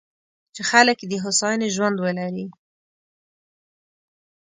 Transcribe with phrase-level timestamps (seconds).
[0.55, 2.45] چې خلک یې د هوساینې ژوند ولري.